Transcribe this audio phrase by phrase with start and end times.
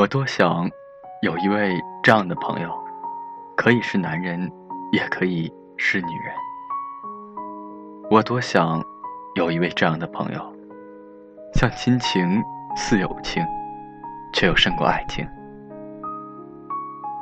[0.00, 0.66] 我多想
[1.20, 2.74] 有一位这样的朋友，
[3.54, 4.50] 可以是男人，
[4.92, 6.34] 也可以是女人。
[8.10, 8.82] 我多想
[9.34, 10.40] 有一位这样的朋友，
[11.52, 12.42] 像亲情
[12.74, 13.44] 似友情，
[14.32, 15.28] 却又胜过爱情。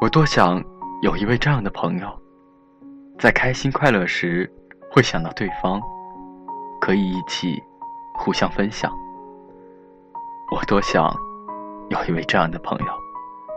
[0.00, 0.62] 我多想
[1.02, 2.06] 有一位这样的朋友，
[3.18, 4.48] 在开心快乐时
[4.92, 5.80] 会想到对方，
[6.80, 7.60] 可以一起
[8.14, 8.88] 互相分享。
[10.54, 11.12] 我多想
[11.90, 12.86] 有一位这样的朋友，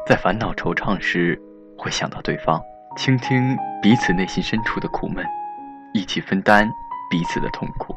[0.08, 1.40] 在烦恼惆怅时
[1.78, 2.62] 会想到对方，
[2.98, 5.26] 倾听彼此内心深处的苦闷，
[5.94, 6.70] 一起分担
[7.10, 7.96] 彼此的痛苦。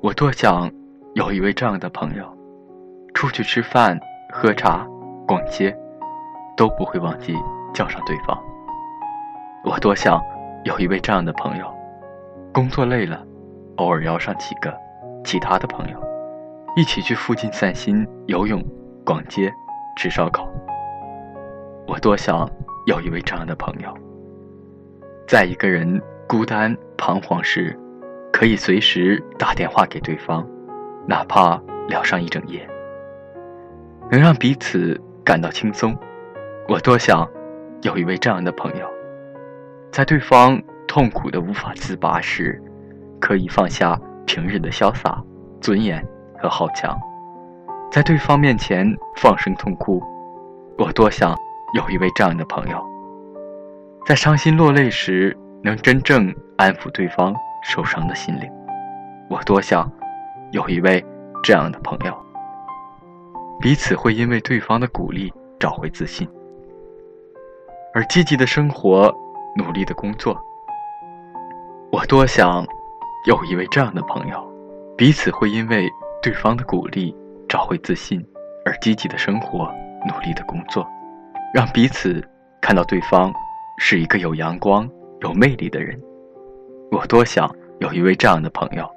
[0.00, 0.70] 我多想
[1.14, 2.24] 有一位这样的朋友，
[3.14, 3.98] 出去吃饭、
[4.32, 4.86] 喝茶、
[5.26, 5.76] 逛街。
[6.56, 7.36] 都不会忘记
[7.72, 8.36] 叫上对方。
[9.62, 10.20] 我多想
[10.64, 11.72] 有一位这样的朋友，
[12.52, 13.24] 工作累了，
[13.76, 14.76] 偶尔邀上几个
[15.24, 16.02] 其他的朋友，
[16.74, 18.60] 一起去附近散心、游泳、
[19.08, 19.50] 逛街、
[19.96, 20.46] 吃烧烤。
[21.86, 22.46] 我多想
[22.84, 23.88] 有一位这样的朋友，
[25.26, 27.74] 在一个人孤单彷徨时，
[28.30, 30.46] 可以随时打电话给对方，
[31.06, 32.68] 哪怕聊上一整夜，
[34.10, 35.96] 能让彼此感到轻松。
[36.68, 37.26] 我多想
[37.80, 38.86] 有一位这样的朋友，
[39.90, 42.62] 在对方痛苦的无法自拔时，
[43.18, 45.24] 可以放下平日的潇洒、
[45.62, 46.94] 尊严和好强，
[47.90, 48.86] 在对方面前
[49.16, 50.02] 放声痛哭。
[50.76, 51.34] 我多想
[51.74, 52.84] 有一位这样的朋友，
[54.06, 58.50] 在伤心落泪时能真正安抚对方受伤的心灵。
[59.28, 59.90] 我多想
[60.52, 61.04] 有一位
[61.42, 62.16] 这样的朋友，
[63.60, 66.28] 彼此会因为对方的鼓励找回自信。
[67.94, 69.12] 而积极的生活，
[69.56, 70.38] 努力的工作。
[71.90, 72.64] 我多想
[73.26, 74.46] 有一位这样的朋友，
[74.96, 75.88] 彼此会因为
[76.22, 77.16] 对方的鼓励
[77.48, 78.24] 找回自信，
[78.64, 79.72] 而积极的生活，
[80.06, 80.86] 努力的工作，
[81.54, 82.22] 让彼此
[82.60, 83.32] 看到对方
[83.78, 84.88] 是一个有阳光、
[85.20, 85.98] 有魅力的人。
[86.90, 87.50] 我多想
[87.80, 88.88] 有一位这样的朋友，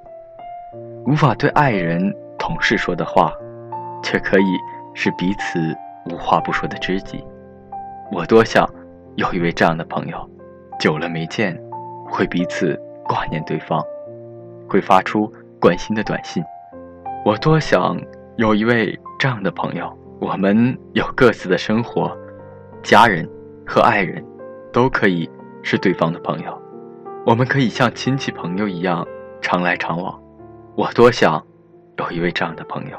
[1.06, 3.32] 无法对爱人、同事说的话，
[4.02, 4.44] 却可以
[4.94, 5.58] 是彼此
[6.10, 7.24] 无话不说的知己。
[8.10, 8.68] 我多想。
[9.16, 10.26] 有一位这样的朋友，
[10.80, 11.54] 久了没见，
[12.08, 12.74] 会彼此
[13.04, 13.78] 挂念对方，
[14.66, 15.30] 会发出
[15.60, 16.42] 关心的短信。
[17.22, 17.94] 我多想
[18.36, 22.16] 有一位这样的朋友，我们有各自的生活，
[22.82, 23.28] 家人
[23.66, 24.24] 和爱人，
[24.72, 25.30] 都可以
[25.62, 26.62] 是对方的朋友，
[27.26, 29.06] 我们可以像亲戚朋友一样
[29.40, 30.18] 常来常往。
[30.74, 31.44] 我多想
[31.98, 32.98] 有一位这样的朋友，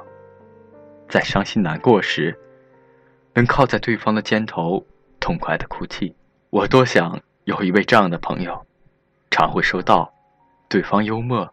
[1.09, 2.37] 在伤心难过时，
[3.33, 4.85] 能靠在对方的肩头。
[5.19, 6.13] 痛快的哭泣，
[6.49, 8.61] 我多想有一位这样的朋友，
[9.31, 10.13] 常会收到
[10.67, 11.49] 对方幽默、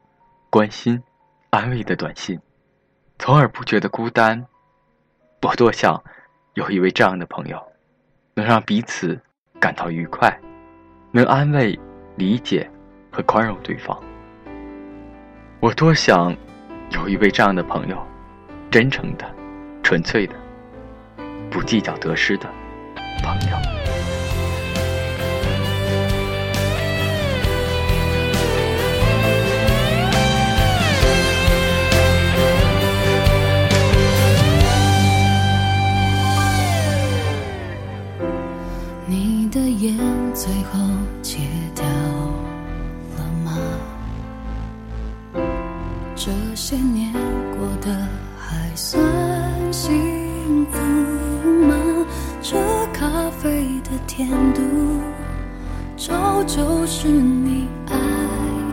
[0.50, 1.00] 关心、
[1.50, 2.40] 安慰的短信，
[3.20, 4.46] 从而不觉得孤单。
[5.42, 6.02] 我多想
[6.54, 7.62] 有一位这样的朋友，
[8.32, 9.20] 能让彼此
[9.60, 10.34] 感到愉快，
[11.12, 11.78] 能安慰、
[12.16, 12.68] 理解
[13.12, 14.02] 和宽容对方。
[15.60, 16.34] 我多想
[16.92, 18.06] 有一位这样的朋友，
[18.70, 19.30] 真诚的、
[19.82, 20.34] 纯粹的、
[21.50, 22.48] 不计较得失的。
[23.22, 23.79] 朋友，
[41.22, 41.38] 戒
[41.74, 41.84] 掉
[43.16, 43.52] 了吗？
[46.16, 47.90] 这些年过得
[48.38, 49.02] 还算
[49.72, 50.78] 幸福
[51.66, 51.74] 吗？
[52.42, 52.56] 这
[52.92, 54.60] 咖啡的甜度，
[55.96, 57.94] 照旧是你爱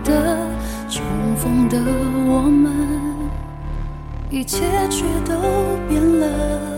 [0.03, 0.47] 的。
[0.89, 1.03] 重
[1.35, 1.77] 逢的
[2.25, 2.71] 我们，
[4.29, 5.35] 一切却都
[5.89, 6.76] 变了。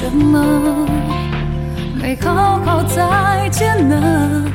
[0.00, 0.86] 什么
[2.00, 4.50] 没好好再见呢？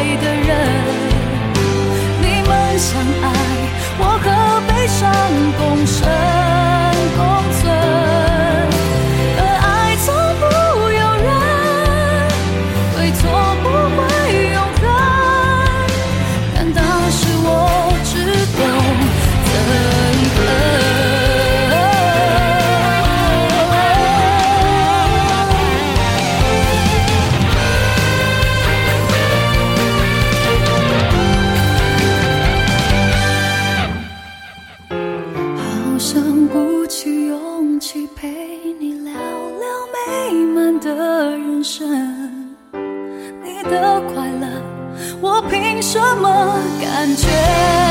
[0.00, 0.50] 爱的人。
[2.22, 3.28] 你们相爱
[3.98, 4.26] 我和
[4.66, 5.02] 悲伤
[5.58, 6.29] 共生。
[40.80, 41.86] 的人生
[43.44, 44.48] 你的快乐
[45.20, 47.89] 我凭什么感觉？